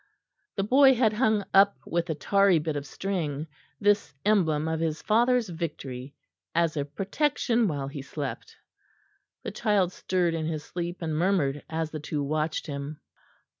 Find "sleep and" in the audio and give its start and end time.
10.63-11.15